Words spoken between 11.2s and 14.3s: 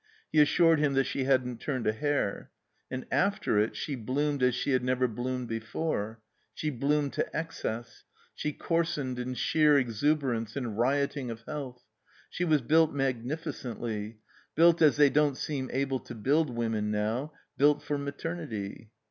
of health. She was built magnificently,